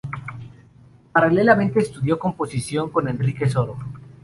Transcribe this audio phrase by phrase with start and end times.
[1.13, 3.77] Paralelamente, estudió composición con Enrique Soro.